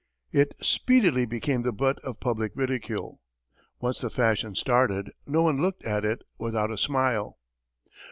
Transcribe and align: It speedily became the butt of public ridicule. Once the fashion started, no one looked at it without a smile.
It 0.31 0.55
speedily 0.61 1.27
became 1.27 1.61
the 1.61 1.71
butt 1.71 1.99
of 2.03 2.19
public 2.19 2.53
ridicule. 2.55 3.21
Once 3.79 3.99
the 3.99 4.09
fashion 4.09 4.55
started, 4.55 5.11
no 5.27 5.43
one 5.43 5.61
looked 5.61 5.83
at 5.83 6.03
it 6.03 6.23
without 6.39 6.71
a 6.71 6.77
smile. 6.79 7.37